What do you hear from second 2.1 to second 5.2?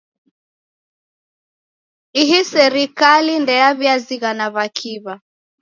Ihi serikali ndeyaw'iazighana w'akiw'a.